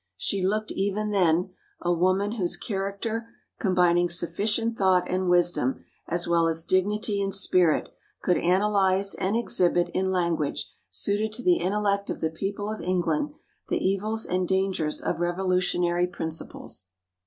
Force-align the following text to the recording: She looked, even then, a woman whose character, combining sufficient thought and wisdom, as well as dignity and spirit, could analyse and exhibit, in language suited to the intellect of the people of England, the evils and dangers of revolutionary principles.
She 0.17 0.41
looked, 0.43 0.71
even 0.71 1.11
then, 1.11 1.51
a 1.79 1.93
woman 1.93 2.31
whose 2.31 2.57
character, 2.57 3.29
combining 3.59 4.09
sufficient 4.09 4.75
thought 4.75 5.07
and 5.07 5.29
wisdom, 5.29 5.85
as 6.07 6.27
well 6.27 6.47
as 6.47 6.65
dignity 6.65 7.21
and 7.21 7.31
spirit, 7.31 7.87
could 8.23 8.35
analyse 8.37 9.13
and 9.13 9.37
exhibit, 9.37 9.89
in 9.93 10.09
language 10.09 10.71
suited 10.89 11.31
to 11.33 11.43
the 11.43 11.57
intellect 11.57 12.09
of 12.09 12.19
the 12.19 12.31
people 12.31 12.71
of 12.73 12.81
England, 12.81 13.35
the 13.69 13.77
evils 13.77 14.25
and 14.25 14.47
dangers 14.47 15.01
of 15.01 15.19
revolutionary 15.19 16.07
principles. 16.07 16.87